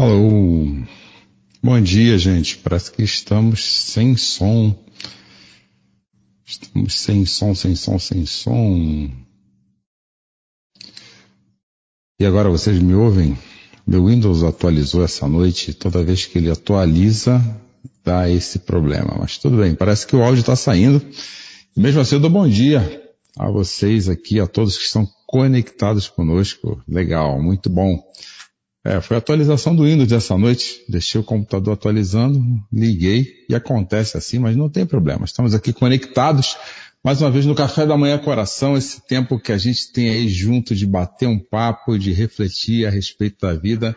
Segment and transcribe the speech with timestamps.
[0.00, 0.64] Alô,
[1.60, 2.58] bom dia, gente.
[2.58, 4.72] Parece que estamos sem som.
[6.46, 9.10] Estamos sem som, sem som, sem som.
[12.20, 13.36] E agora vocês me ouvem?
[13.84, 15.74] Meu Windows atualizou essa noite.
[15.74, 17.42] Toda vez que ele atualiza,
[18.04, 19.16] dá esse problema.
[19.18, 21.04] Mas tudo bem, parece que o áudio está saindo.
[21.76, 23.02] E mesmo assim, eu dou bom dia
[23.36, 26.80] a vocês aqui, a todos que estão conectados conosco.
[26.86, 28.00] Legal, muito bom.
[28.88, 30.82] É, foi a atualização do Windows dessa noite.
[30.88, 35.26] Deixei o computador atualizando, liguei e acontece assim, mas não tem problema.
[35.26, 36.56] Estamos aqui conectados
[37.04, 40.26] mais uma vez no Café da Manhã Coração, esse tempo que a gente tem aí
[40.26, 43.94] junto de bater um papo, de refletir a respeito da vida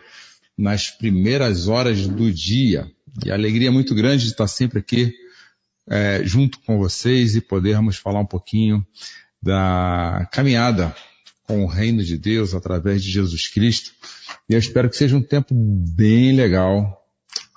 [0.58, 2.86] nas primeiras horas do dia.
[3.24, 5.10] E a alegria é muito grande de estar sempre aqui
[5.88, 8.86] é, junto com vocês e podermos falar um pouquinho
[9.42, 10.94] da caminhada
[11.44, 13.92] com o reino de Deus através de Jesus Cristo.
[14.52, 17.02] E eu espero que seja um tempo bem legal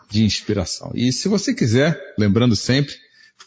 [0.09, 0.93] de inspiração.
[0.95, 2.95] E se você quiser, lembrando sempre,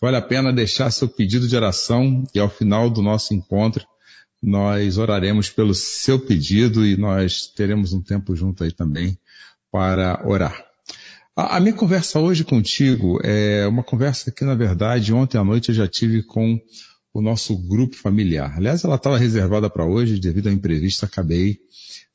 [0.03, 3.87] vale a pena deixar seu pedido de oração e ao final do nosso encontro
[4.43, 9.19] nós oraremos pelo seu pedido e nós teremos um tempo junto aí também
[9.73, 10.63] para orar.
[11.35, 15.71] A, a minha conversa hoje contigo é uma conversa que, na verdade, ontem à noite
[15.71, 16.61] eu já tive com
[17.13, 18.55] o nosso grupo familiar.
[18.57, 21.59] Aliás, ela estava reservada para hoje, devido ao imprevisto, acabei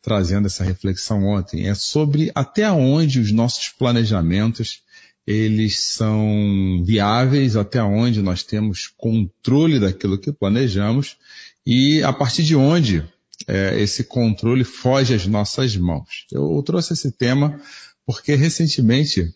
[0.01, 1.67] trazendo essa reflexão ontem.
[1.67, 4.81] É sobre até onde os nossos planejamentos
[5.25, 11.17] eles são viáveis, até onde nós temos controle daquilo que planejamos
[11.65, 13.05] e a partir de onde
[13.47, 16.25] é, esse controle foge às nossas mãos.
[16.31, 17.59] Eu trouxe esse tema
[18.05, 19.33] porque recentemente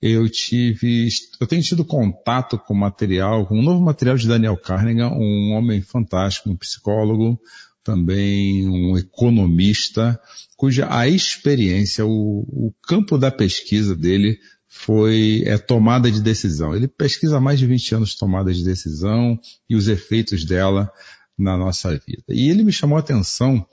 [0.00, 1.08] eu tive,
[1.40, 5.82] eu tenho tido contato com material, com um novo material de Daniel Carnegie, um homem
[5.82, 7.38] fantástico, um psicólogo,
[7.82, 10.20] também um economista,
[10.56, 16.76] cuja a experiência, o, o campo da pesquisa dele foi é, tomada de decisão.
[16.76, 20.90] Ele pesquisa há mais de 20 anos tomada de decisão e os efeitos dela
[21.36, 22.24] na nossa vida.
[22.28, 23.66] E ele me chamou a atenção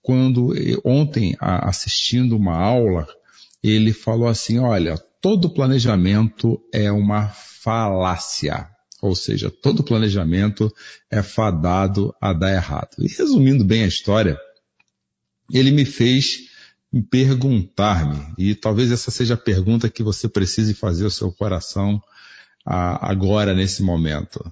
[0.00, 0.54] quando
[0.84, 3.06] ontem, assistindo uma aula,
[3.62, 8.68] ele falou assim, olha, todo planejamento é uma falácia.
[9.00, 10.72] Ou seja, todo planejamento
[11.10, 12.96] é fadado a dar errado.
[12.98, 14.38] E resumindo bem a história,
[15.52, 16.48] ele me fez
[17.10, 22.02] perguntar-me, e talvez essa seja a pergunta que você precise fazer ao seu coração
[22.64, 24.44] agora, nesse momento.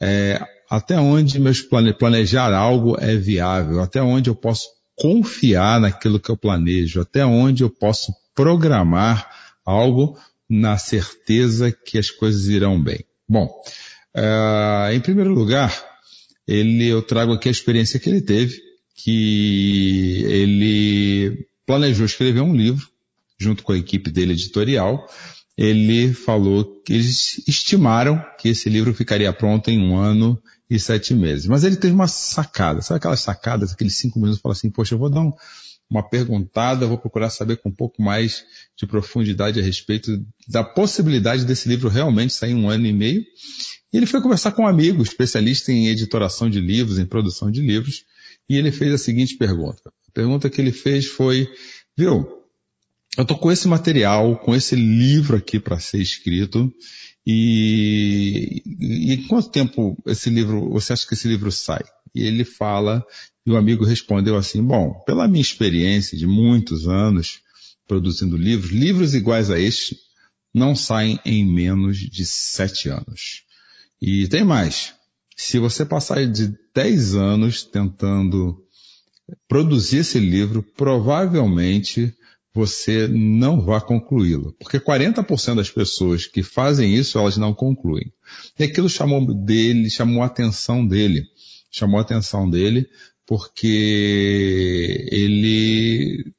[0.00, 3.80] É, até onde meus plane, planejar algo é viável?
[3.80, 7.00] Até onde eu posso confiar naquilo que eu planejo?
[7.00, 9.39] Até onde eu posso programar
[9.70, 13.04] algo na certeza que as coisas irão bem.
[13.28, 13.46] Bom,
[14.16, 15.72] uh, em primeiro lugar,
[16.46, 18.60] ele, eu trago aqui a experiência que ele teve,
[18.96, 22.88] que ele planejou escrever um livro,
[23.38, 25.08] junto com a equipe dele editorial.
[25.56, 31.14] Ele falou que eles estimaram que esse livro ficaria pronto em um ano e sete
[31.14, 31.46] meses.
[31.46, 34.98] Mas ele teve uma sacada, sabe aquelas sacadas, aqueles cinco minutos, fala assim, poxa, eu
[34.98, 35.32] vou dar um,
[35.90, 38.44] uma perguntada, vou procurar saber com um pouco mais
[38.78, 43.24] de profundidade a respeito da possibilidade desse livro realmente sair em um ano e meio.
[43.92, 47.60] E ele foi conversar com um amigo, especialista em editoração de livros, em produção de
[47.60, 48.04] livros,
[48.48, 49.82] e ele fez a seguinte pergunta.
[50.08, 51.48] A pergunta que ele fez foi,
[51.96, 52.39] viu,
[53.16, 56.72] eu tô com esse material, com esse livro aqui para ser escrito,
[57.26, 61.82] e, e quanto tempo esse livro, você acha que esse livro sai?
[62.14, 63.04] E ele fala,
[63.46, 67.40] e o amigo respondeu assim, bom, pela minha experiência de muitos anos
[67.86, 69.96] produzindo livros, livros iguais a este
[70.54, 73.42] não saem em menos de sete anos.
[74.00, 74.94] E tem mais.
[75.36, 78.56] Se você passar de dez anos tentando
[79.48, 82.12] produzir esse livro, provavelmente
[82.52, 84.54] você não vai concluí-lo.
[84.58, 88.12] Porque 40% das pessoas que fazem isso, elas não concluem.
[88.58, 91.24] E aquilo chamou dele, chamou a atenção dele
[91.70, 92.88] chamou a atenção dele
[93.26, 96.32] porque ele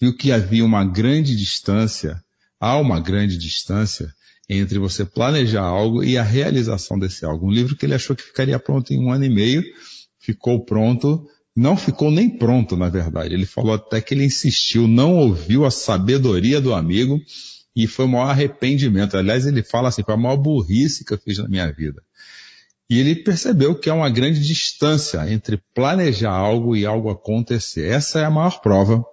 [0.00, 2.22] viu que havia uma grande distância,
[2.60, 4.12] há uma grande distância
[4.46, 7.46] entre você planejar algo e a realização desse algo.
[7.46, 9.64] Um livro que ele achou que ficaria pronto em um ano e meio,
[10.18, 13.32] ficou pronto, não ficou nem pronto, na verdade.
[13.32, 17.20] Ele falou até que ele insistiu, não ouviu a sabedoria do amigo
[17.76, 19.16] e foi o maior arrependimento.
[19.16, 22.02] Aliás, ele fala assim, foi a maior burrice que eu fiz na minha vida.
[22.90, 27.88] E ele percebeu que há uma grande distância entre planejar algo e algo acontecer.
[27.88, 29.04] Essa é a maior prova,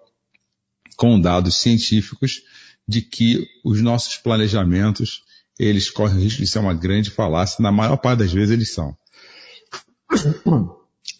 [0.97, 2.41] com dados científicos,
[2.87, 5.23] de que os nossos planejamentos,
[5.57, 7.61] eles correm o risco de ser uma grande falácia.
[7.61, 8.97] Na maior parte das vezes eles são.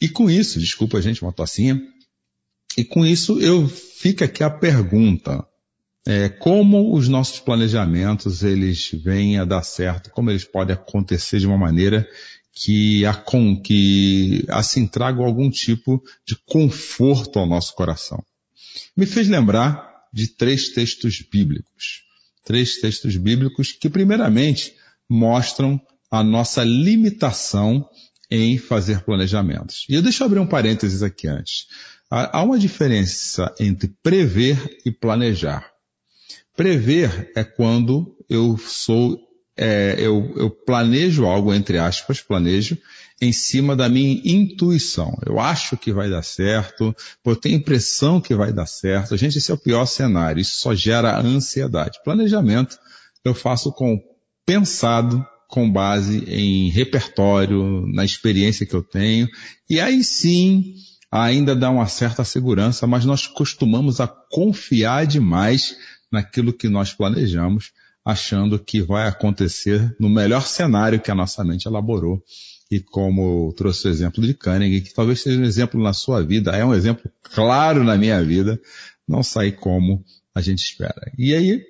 [0.02, 1.80] E com isso, desculpa gente, uma tocinha.
[2.76, 5.46] E com isso eu fica aqui a pergunta.
[6.06, 11.46] é, como os nossos planejamentos eles vêm a dar certo, como eles podem acontecer de
[11.46, 12.08] uma maneira
[12.54, 13.24] que, a,
[13.64, 18.24] que assim tragam algum tipo de conforto ao nosso coração.
[18.96, 22.04] Me fez lembrar de três textos bíblicos.
[22.44, 24.74] Três textos bíblicos que primeiramente
[25.08, 27.88] mostram a nossa limitação
[28.32, 29.86] em fazer planejamentos.
[29.90, 31.68] E eu deixo abrir um parênteses aqui antes.
[32.10, 35.70] Há uma diferença entre prever e planejar.
[36.56, 39.18] Prever é quando eu sou,
[39.56, 42.78] é, eu, eu planejo algo, entre aspas, planejo,
[43.22, 45.18] em cima da minha intuição.
[45.26, 46.94] Eu acho que vai dar certo,
[47.24, 49.16] eu tenho impressão que vai dar certo.
[49.16, 50.42] Gente, esse é o pior cenário.
[50.42, 52.00] Isso só gera ansiedade.
[52.04, 52.78] Planejamento
[53.24, 54.02] eu faço com
[54.46, 59.28] pensado, com base em repertório, na experiência que eu tenho.
[59.70, 60.74] E aí sim,
[61.12, 65.76] ainda dá uma certa segurança, mas nós costumamos a confiar demais
[66.10, 67.72] naquilo que nós planejamos,
[68.04, 72.24] achando que vai acontecer no melhor cenário que a nossa mente elaborou.
[72.72, 76.52] E como trouxe o exemplo de Cunningham, que talvez seja um exemplo na sua vida,
[76.52, 78.58] é um exemplo claro na minha vida,
[79.06, 80.02] não sai como
[80.34, 81.12] a gente espera.
[81.18, 81.62] E aí,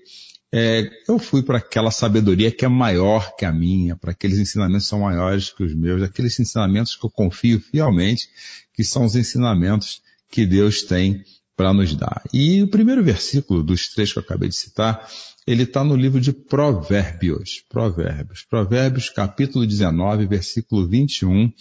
[0.54, 4.84] é, eu fui para aquela sabedoria que é maior que a minha, para aqueles ensinamentos
[4.84, 8.30] que são maiores que os meus, aqueles ensinamentos que eu confio fielmente,
[8.74, 11.24] que são os ensinamentos que Deus tem
[11.56, 12.24] para nos dar.
[12.34, 15.08] E o primeiro versículo dos três que eu acabei de citar,
[15.48, 17.64] ele está no livro de Provérbios.
[17.70, 18.44] Provérbios.
[18.44, 21.52] Provérbios, capítulo 19, versículo 21.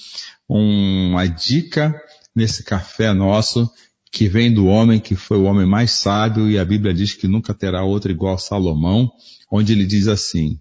[0.49, 1.95] Uma dica
[2.35, 3.71] nesse café nosso
[4.11, 7.29] que vem do homem que foi o homem mais sábio e a Bíblia diz que
[7.29, 9.11] nunca terá outro igual a Salomão,
[9.51, 10.59] onde ele diz assim,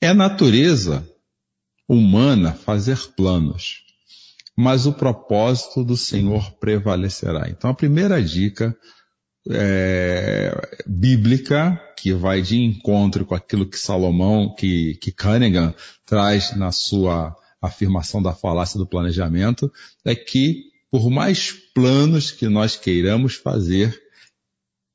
[0.00, 1.06] é natureza
[1.88, 3.84] humana fazer planos,
[4.56, 7.48] mas o propósito do Senhor prevalecerá.
[7.48, 8.76] Então a primeira dica
[9.48, 10.52] é,
[10.86, 15.74] bíblica que vai de encontro com aquilo que Salomão, que, que Cunningham
[16.06, 19.70] traz na sua afirmação da falácia do planejamento,
[20.04, 23.96] é que por mais planos que nós queiramos fazer,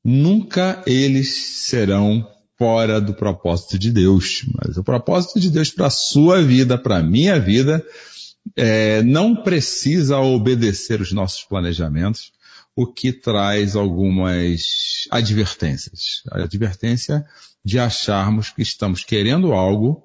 [0.04, 2.28] nunca eles serão
[2.58, 4.44] fora do propósito de Deus.
[4.54, 7.84] Mas o propósito de Deus para a sua vida, para a minha vida,
[8.54, 12.32] é, não precisa obedecer os nossos planejamentos,
[12.74, 16.22] o que traz algumas advertências.
[16.30, 17.24] A advertência
[17.64, 20.04] de acharmos que estamos querendo algo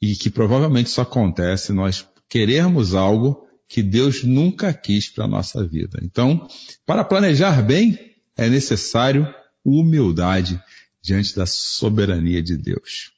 [0.00, 5.66] e que provavelmente isso acontece nós queremos algo que Deus nunca quis para a nossa
[5.66, 5.98] vida.
[6.02, 6.46] Então,
[6.84, 7.98] para planejar bem,
[8.36, 9.26] é necessário
[9.64, 10.60] humildade
[11.02, 13.12] diante da soberania de Deus.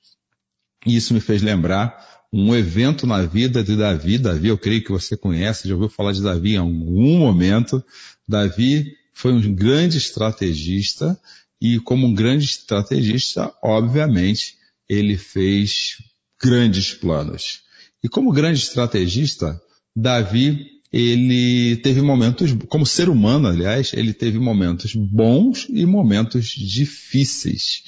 [0.86, 4.18] E isso me fez lembrar um evento na vida de Davi.
[4.18, 7.82] Davi, eu creio que você conhece, já ouviu falar de Davi em algum momento.
[8.26, 11.18] Davi foi um grande estrategista
[11.60, 14.56] e como um grande estrategista, obviamente,
[14.88, 15.96] ele fez
[16.40, 17.62] grandes planos.
[18.02, 19.60] E como grande estrategista,
[19.96, 27.82] Davi, ele teve momentos, como ser humano, aliás, ele teve momentos bons e momentos difíceis.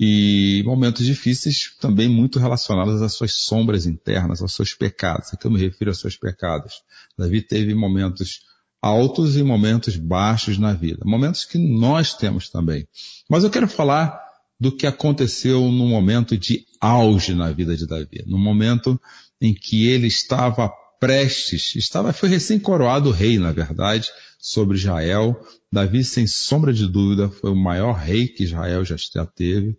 [0.00, 5.32] E momentos difíceis também muito relacionados às suas sombras internas, aos seus pecados.
[5.32, 6.82] Aqui eu me refiro aos seus pecados.
[7.18, 8.40] Davi teve momentos
[8.80, 11.00] altos e momentos baixos na vida.
[11.04, 12.86] Momentos que nós temos também.
[13.28, 14.18] Mas eu quero falar
[14.60, 18.24] do que aconteceu no momento de auge na vida de Davi.
[18.26, 19.00] No momento
[19.40, 25.38] em que ele estava prestes, estava, foi recém-coroado rei, na verdade, sobre Israel.
[25.70, 29.76] Davi, sem sombra de dúvida, foi o maior rei que Israel já teve.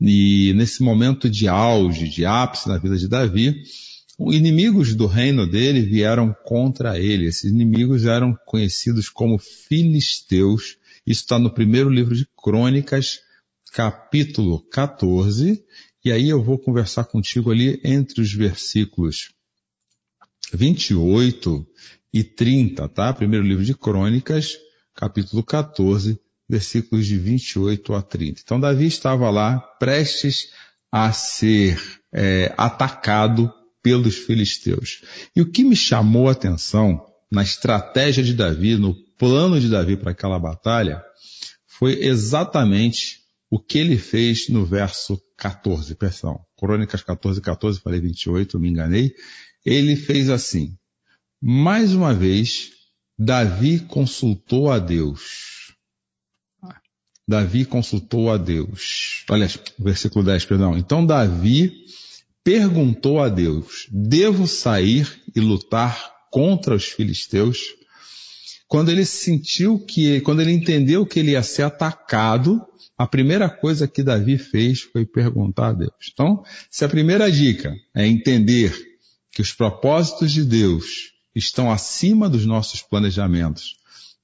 [0.00, 3.62] E nesse momento de auge, de ápice na vida de Davi,
[4.18, 7.26] inimigos do reino dele vieram contra ele.
[7.26, 10.76] Esses inimigos eram conhecidos como filisteus.
[11.06, 13.20] Isso está no primeiro livro de Crônicas,
[13.72, 15.64] capítulo 14.
[16.04, 19.30] E aí eu vou conversar contigo ali entre os versículos
[20.52, 21.66] 28
[22.12, 23.12] e 30, tá?
[23.12, 24.56] Primeiro livro de Crônicas,
[24.94, 28.40] capítulo 14, versículos de 28 a 30.
[28.42, 30.48] Então Davi estava lá prestes
[30.90, 31.78] a ser
[32.12, 33.52] é, atacado
[33.82, 35.02] pelos filisteus.
[35.36, 39.96] E o que me chamou a atenção na estratégia de Davi, no plano de Davi
[39.96, 41.02] para aquela batalha,
[41.66, 43.18] foi exatamente
[43.50, 49.14] o que ele fez no verso 14, perdão, Crônicas 14, 14, falei 28, me enganei
[49.68, 50.76] ele fez assim.
[51.40, 52.70] Mais uma vez,
[53.18, 55.74] Davi consultou a Deus.
[57.26, 59.24] Davi consultou a Deus.
[59.28, 59.46] Olha,
[59.78, 60.78] versículo 10, perdão.
[60.78, 61.72] Então Davi
[62.42, 65.06] perguntou a Deus, devo sair
[65.36, 67.58] e lutar contra os filisteus?
[68.66, 73.86] Quando ele sentiu que, quando ele entendeu que ele ia ser atacado, a primeira coisa
[73.86, 76.10] que Davi fez foi perguntar a Deus.
[76.12, 78.87] Então, se a primeira dica é entender
[79.38, 83.76] que os propósitos de Deus estão acima dos nossos planejamentos,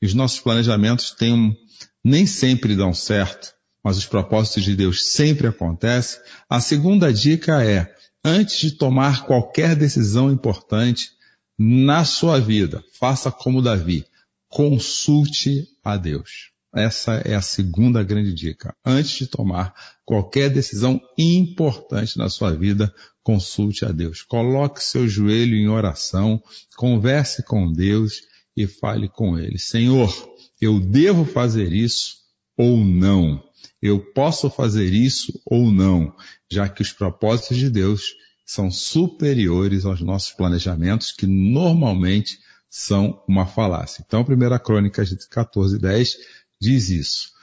[0.02, 1.56] e os nossos planejamentos têm um,
[2.02, 7.94] nem sempre dão certo, mas os propósitos de Deus sempre acontecem, a segunda dica é,
[8.25, 11.11] antes de tomar qualquer decisão importante
[11.56, 14.04] na sua vida, faça como Davi,
[14.49, 16.50] consulte a Deus.
[16.75, 18.75] Essa é a segunda grande dica.
[18.85, 19.73] Antes de tomar
[20.04, 24.23] qualquer decisão importante na sua vida, consulte a Deus.
[24.23, 26.43] Coloque seu joelho em oração,
[26.76, 28.23] converse com Deus
[28.57, 29.59] e fale com Ele.
[29.59, 30.12] Senhor,
[30.61, 32.16] eu devo fazer isso
[32.57, 33.43] ou não?
[33.81, 36.12] Eu posso fazer isso ou não?
[36.50, 38.14] Já que os propósitos de Deus
[38.45, 42.38] são superiores aos nossos planejamentos, que normalmente
[42.69, 44.02] são uma falácia.
[44.04, 46.16] Então, 1 Crônicas 14, 10
[46.61, 47.34] diz isso.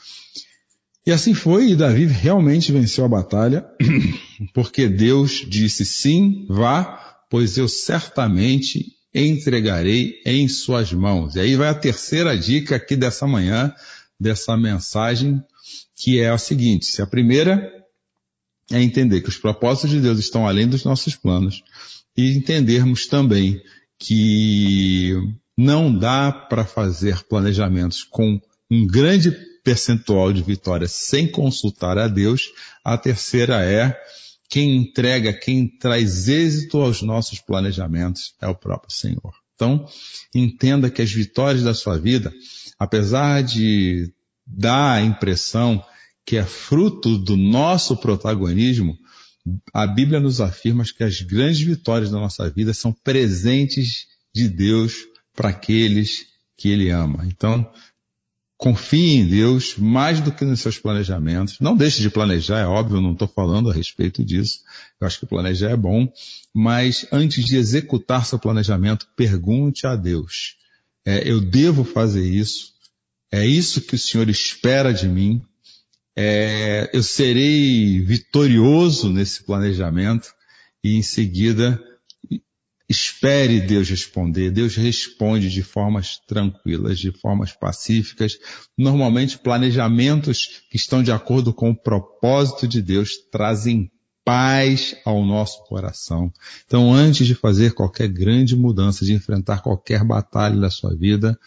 [1.06, 3.65] E assim foi, e Davi realmente venceu a batalha,
[4.53, 11.36] porque Deus disse sim, vá, pois eu certamente entregarei em suas mãos.
[11.36, 13.74] E aí vai a terceira dica aqui dessa manhã,
[14.20, 15.44] dessa mensagem,
[15.96, 17.72] que é a seguinte, se a primeira
[18.72, 21.63] é entender que os propósitos de Deus estão além dos nossos planos,
[22.15, 23.62] e entendermos também
[23.98, 25.15] que
[25.58, 28.39] não dá para fazer planejamentos com
[28.72, 29.32] um grande
[29.63, 32.50] percentual de vitórias sem consultar a Deus.
[32.84, 33.96] A terceira é
[34.50, 39.34] quem entrega, quem traz êxito aos nossos planejamentos é o próprio Senhor.
[39.56, 39.86] Então,
[40.34, 42.34] entenda que as vitórias da sua vida,
[42.80, 44.12] apesar de
[44.48, 45.84] dar a impressão
[46.25, 48.98] que é fruto do nosso protagonismo,
[49.74, 54.96] a Bíblia nos afirma que as grandes vitórias da nossa vida são presentes de Deus
[55.36, 56.25] para aqueles
[56.58, 57.25] que Ele ama.
[57.25, 57.72] Então,
[58.62, 61.60] confie em Deus mais do que nos seus planejamentos.
[61.60, 64.60] Não deixe de planejar, é óbvio, não estou falando a respeito disso.
[65.00, 66.08] Eu acho que planejar é bom.
[66.53, 70.58] Mas antes de executar seu planejamento, pergunte a Deus.
[71.03, 72.74] É, eu devo fazer isso?
[73.32, 75.41] É isso que o Senhor espera de mim?
[76.15, 80.36] É, eu serei vitorioso nesse planejamento?
[80.84, 81.82] E em seguida,
[82.92, 84.52] Espere Deus responder.
[84.52, 88.38] Deus responde de formas tranquilas, de formas pacíficas.
[88.78, 93.90] Normalmente, planejamentos que estão de acordo com o propósito de Deus trazem
[94.26, 96.34] paz ao nosso coração.
[96.66, 101.40] Então, antes de fazer qualquer grande mudança, de enfrentar qualquer batalha da sua vida,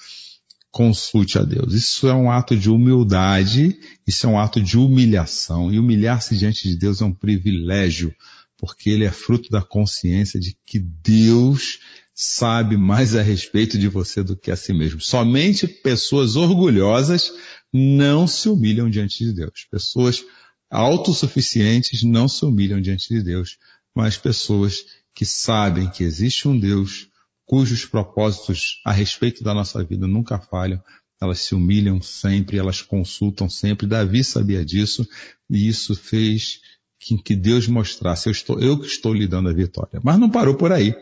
[0.70, 1.74] consulte a Deus.
[1.74, 5.70] Isso é um ato de humildade, isso é um ato de humilhação.
[5.70, 8.14] E humilhar-se diante de Deus é um privilégio
[8.64, 11.80] porque ele é fruto da consciência de que Deus
[12.14, 15.02] sabe mais a respeito de você do que a si mesmo.
[15.02, 17.30] Somente pessoas orgulhosas
[17.70, 19.66] não se humilham diante de Deus.
[19.70, 20.24] Pessoas
[20.70, 23.58] autossuficientes não se humilham diante de Deus,
[23.94, 27.08] mas pessoas que sabem que existe um Deus
[27.44, 30.82] cujos propósitos a respeito da nossa vida nunca falham,
[31.20, 33.86] elas se humilham sempre, elas consultam sempre.
[33.86, 35.06] Davi sabia disso
[35.50, 36.60] e isso fez
[36.98, 40.00] que, que Deus mostrasse, eu, estou, eu que estou lhe dando a vitória.
[40.02, 40.94] Mas não parou por aí.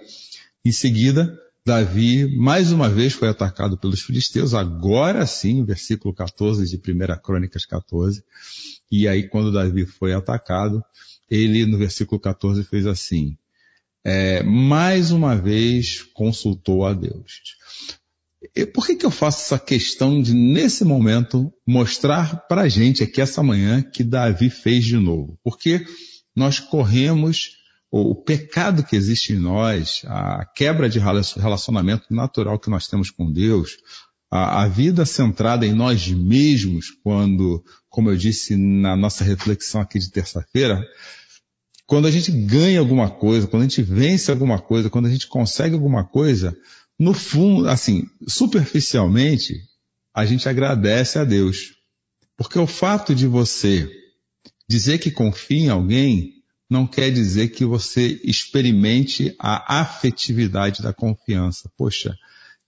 [0.65, 6.77] Em seguida, Davi, mais uma vez, foi atacado pelos filisteus, agora sim, versículo 14 de
[6.77, 8.25] 1 Crônicas 14.
[8.91, 10.85] E aí, quando Davi foi atacado,
[11.31, 13.37] ele, no versículo 14, fez assim,
[14.05, 17.57] é, mais uma vez consultou a Deus.
[18.75, 23.21] Por que, que eu faço essa questão de, nesse momento, mostrar para a gente aqui
[23.21, 25.39] essa manhã que Davi fez de novo?
[25.45, 25.85] Porque
[26.35, 27.51] nós corremos
[27.91, 33.31] o pecado que existe em nós, a quebra de relacionamento natural que nós temos com
[33.31, 33.77] Deus,
[34.31, 39.99] a, a, vida centrada em nós mesmos, quando, como eu disse na nossa reflexão aqui
[39.99, 40.83] de terça-feira,
[41.87, 45.27] quando a gente ganha alguma coisa, quando a gente vence alguma coisa, quando a gente
[45.27, 46.57] consegue alguma coisa,
[46.99, 49.55] no fundo, assim, superficialmente,
[50.15, 51.75] a gente agradece a Deus.
[52.37, 53.91] Porque o fato de você
[54.69, 56.33] dizer que confia em alguém
[56.71, 61.71] não quer dizer que você experimente a afetividade da confiança.
[61.77, 62.17] Poxa,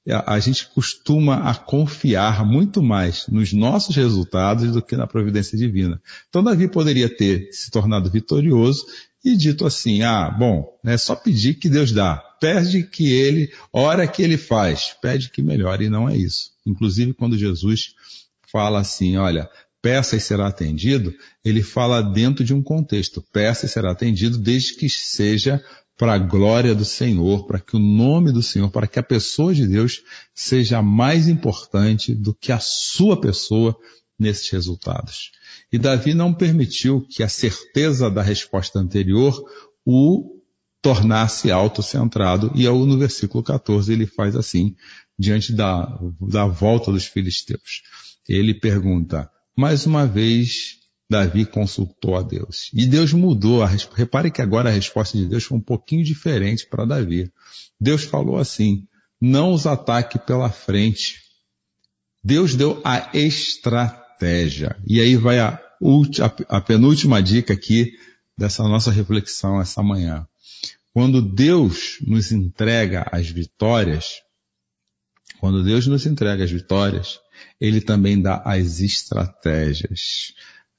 [0.06, 6.00] a, gente costuma a confiar muito mais nos nossos resultados do que na providência divina.
[6.28, 8.84] Então Davi poderia ter se tornado vitorioso
[9.24, 12.16] e dito assim, ah, bom, é só pedir que Deus dá.
[12.38, 16.50] Pede que ele, ora que ele faz, pede que melhore, e não é isso.
[16.66, 17.94] Inclusive quando Jesus
[18.52, 19.48] fala assim, olha,
[19.80, 21.14] peça e será atendido,
[21.44, 25.62] ele fala dentro de um contexto, peça e será atendido desde que seja
[25.96, 29.54] para a glória do Senhor, para que o nome do Senhor, para que a pessoa
[29.54, 30.02] de Deus
[30.34, 33.76] seja mais importante do que a sua pessoa
[34.18, 35.32] nesses resultados.
[35.72, 39.42] E Davi não permitiu que a certeza da resposta anterior
[39.84, 40.40] o
[40.80, 42.52] tornasse autocentrado.
[42.54, 44.76] E no versículo 14 ele faz assim,
[45.18, 47.82] diante da, da volta dos filisteus.
[48.28, 50.78] Ele pergunta, mais uma vez,
[51.08, 52.70] Davi consultou a Deus.
[52.72, 53.62] E Deus mudou.
[53.62, 57.30] A, repare que agora a resposta de Deus foi um pouquinho diferente para Davi.
[57.80, 58.86] Deus falou assim,
[59.20, 61.20] não os ataque pela frente.
[62.22, 64.03] Deus deu a estratégia.
[64.86, 65.60] E aí vai a,
[66.48, 67.92] a penúltima dica aqui
[68.36, 70.26] dessa nossa reflexão essa manhã.
[70.92, 74.22] Quando Deus nos entrega as vitórias,
[75.40, 77.20] quando Deus nos entrega as vitórias,
[77.60, 80.32] Ele também dá as estratégias.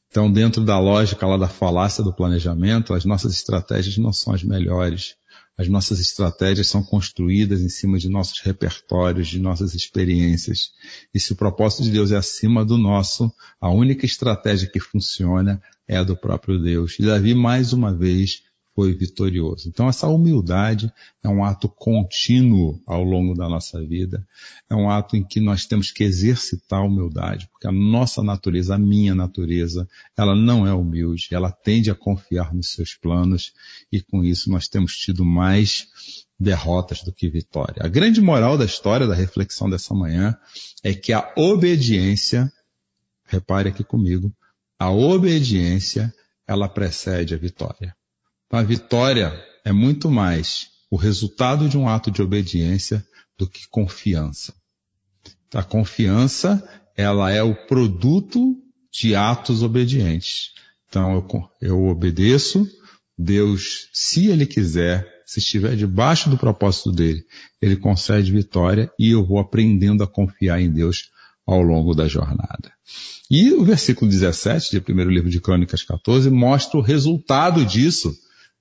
[0.09, 4.43] Então, dentro da lógica lá da falácia do planejamento, as nossas estratégias não são as
[4.43, 5.15] melhores.
[5.57, 10.71] As nossas estratégias são construídas em cima de nossos repertórios, de nossas experiências.
[11.13, 15.61] E se o propósito de Deus é acima do nosso, a única estratégia que funciona
[15.87, 16.97] é a do próprio Deus.
[16.99, 18.43] E Davi, mais uma vez,
[18.75, 19.69] foi vitorioso.
[19.69, 20.91] Então essa humildade
[21.23, 24.27] é um ato contínuo ao longo da nossa vida.
[24.69, 28.75] É um ato em que nós temos que exercitar a humildade, porque a nossa natureza,
[28.75, 33.53] a minha natureza, ela não é humilde, ela tende a confiar nos seus planos
[33.89, 35.87] e com isso nós temos tido mais
[36.37, 37.81] derrotas do que vitória.
[37.81, 40.37] A grande moral da história, da reflexão dessa manhã,
[40.83, 42.51] é que a obediência,
[43.23, 44.35] repare aqui comigo,
[44.77, 46.13] a obediência,
[46.45, 47.95] ela precede a vitória.
[48.51, 49.33] A vitória
[49.63, 53.05] é muito mais o resultado de um ato de obediência
[53.37, 54.53] do que confiança.
[55.53, 56.63] A confiança,
[56.95, 58.55] ela é o produto
[58.91, 60.51] de atos obedientes.
[60.87, 62.67] Então eu, eu obedeço,
[63.17, 67.25] Deus, se Ele quiser, se estiver debaixo do propósito dele,
[67.61, 71.09] Ele concede vitória e eu vou aprendendo a confiar em Deus
[71.45, 72.71] ao longo da jornada.
[73.29, 78.15] E o versículo 17 de primeiro livro de Crônicas 14 mostra o resultado disso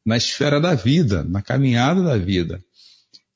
[0.04, 2.62] na esfera da vida, na caminhada da vida,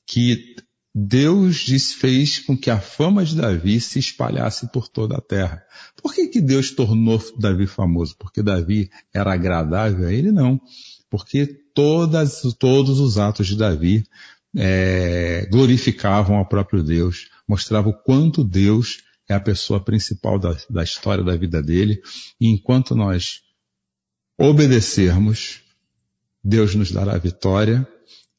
[0.05, 0.55] que
[0.93, 5.63] Deus fez com que a fama de Davi se espalhasse por toda a terra.
[6.01, 8.15] Por que, que Deus tornou Davi famoso?
[8.17, 10.31] Porque Davi era agradável a ele?
[10.31, 10.59] Não.
[11.09, 14.03] Porque todas, todos os atos de Davi
[14.55, 20.83] é, glorificavam ao próprio Deus, mostravam o quanto Deus é a pessoa principal da, da
[20.83, 22.01] história da vida dele.
[22.41, 23.41] E enquanto nós
[24.39, 25.61] obedecermos,
[26.43, 27.87] Deus nos dará vitória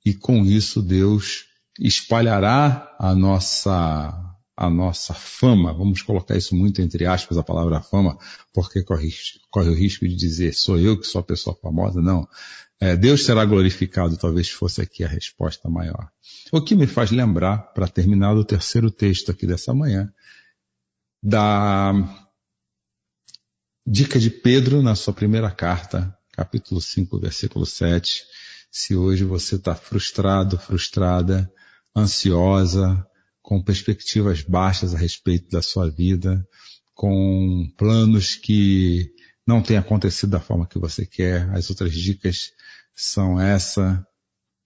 [0.05, 1.47] e com isso Deus
[1.79, 8.19] espalhará a nossa a nossa fama, vamos colocar isso muito entre aspas, a palavra fama,
[8.53, 9.09] porque corre,
[9.51, 12.29] corre o risco de dizer sou eu que sou a pessoa famosa, não.
[12.79, 16.11] É, Deus será glorificado, talvez fosse aqui a resposta maior.
[16.53, 20.11] O que me faz lembrar, para terminar o terceiro texto aqui dessa manhã,
[21.23, 21.93] da
[23.87, 28.23] dica de Pedro na sua primeira carta, capítulo 5, versículo 7.
[28.71, 31.53] Se hoje você está frustrado, frustrada,
[31.95, 33.07] ansiosa,
[33.43, 36.43] com perspectivas baixas a respeito da sua vida,
[36.95, 39.11] com planos que
[39.47, 42.53] não têm acontecido da forma que você quer, as outras dicas
[42.95, 44.03] são essa,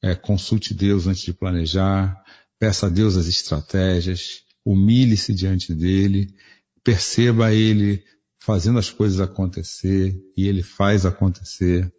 [0.00, 2.16] é, consulte Deus antes de planejar,
[2.56, 6.32] peça a Deus as estratégias, humilhe-se diante dele,
[6.84, 8.04] perceba ele
[8.44, 11.90] fazendo as coisas acontecer e ele faz acontecer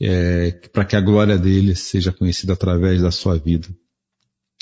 [0.00, 3.66] é, para que a glória dele seja conhecida através da sua vida,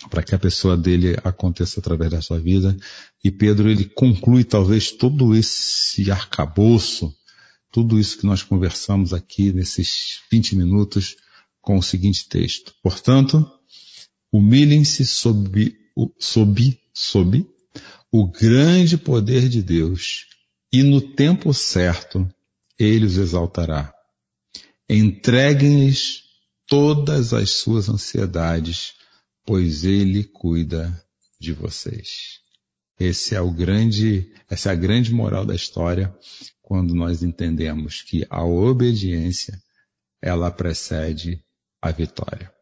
[0.09, 2.75] para que a pessoa dele aconteça através da sua vida.
[3.23, 7.15] E Pedro ele conclui talvez todo esse arcabouço,
[7.71, 11.17] tudo isso que nós conversamos aqui nesses 20 minutos
[11.61, 12.73] com o seguinte texto.
[12.83, 13.47] Portanto,
[14.33, 15.77] humilhem-se sob,
[16.19, 17.47] sob, sob
[18.11, 20.34] o grande poder de Deus
[20.75, 22.29] e no tempo certo
[22.77, 23.95] ele os exaltará.
[24.91, 26.25] Entreguem-lhes
[26.67, 28.95] todas as suas ansiedades,
[29.47, 31.01] pois ele cuida
[31.39, 32.41] de vocês.
[32.99, 36.13] Esse é o grande, essa é a grande moral da história
[36.61, 39.57] quando nós entendemos que a obediência
[40.21, 41.41] ela precede
[41.81, 42.53] a vitória.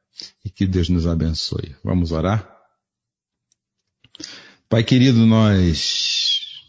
[0.45, 1.75] E que Deus nos abençoe.
[1.83, 2.47] Vamos orar?
[4.69, 6.22] Pai querido, nós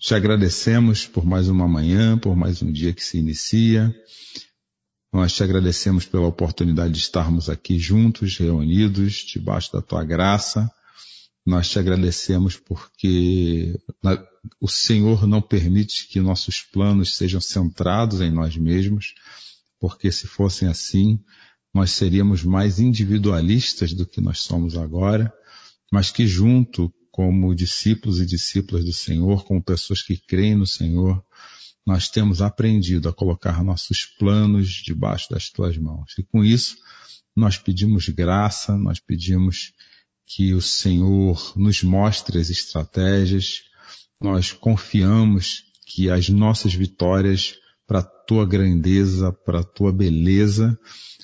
[0.03, 3.95] te agradecemos por mais uma manhã, por mais um dia que se inicia.
[5.13, 10.69] Nós te agradecemos pela oportunidade de estarmos aqui juntos, reunidos, debaixo da tua graça.
[11.45, 13.79] Nós te agradecemos porque
[14.59, 19.13] o Senhor não permite que nossos planos sejam centrados em nós mesmos,
[19.79, 21.17] porque se fossem assim,
[21.73, 25.33] nós seríamos mais individualistas do que nós somos agora,
[25.89, 31.23] mas que junto como discípulos e discípulas do Senhor, como pessoas que creem no Senhor,
[31.85, 36.15] nós temos aprendido a colocar nossos planos debaixo das tuas mãos.
[36.17, 36.75] E com isso,
[37.35, 39.73] nós pedimos graça, nós pedimos
[40.25, 43.61] que o Senhor nos mostre as estratégias,
[44.19, 50.77] nós confiamos que as nossas vitórias para a tua grandeza, para a tua beleza,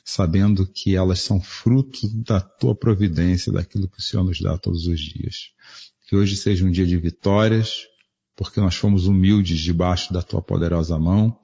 [0.04, 4.88] sabendo que elas são fruto da tua providência, daquilo que o Senhor nos dá todos
[4.88, 5.52] os dias.
[6.08, 7.84] Que hoje seja um dia de vitórias,
[8.36, 11.38] porque nós fomos humildes debaixo da tua poderosa mão.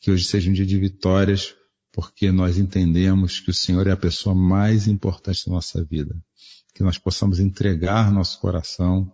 [0.00, 1.54] Que hoje seja um dia de vitórias,
[1.92, 6.16] porque nós entendemos que o Senhor é a pessoa mais importante da nossa vida.
[6.74, 9.12] Que nós possamos entregar nosso coração,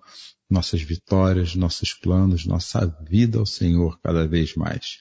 [0.48, 4.98] nossas vitórias, nossos planos, nossa vida ao Senhor cada vez mais.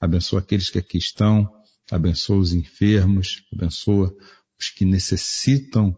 [0.00, 1.50] Abençoa aqueles que aqui estão,
[1.90, 4.14] abençoa os enfermos, abençoa
[4.58, 5.96] os que necessitam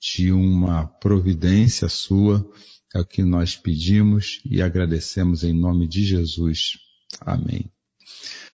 [0.00, 2.46] de uma providência sua,
[2.94, 6.78] é o que nós pedimos e agradecemos em nome de Jesus.
[7.20, 7.70] Amém.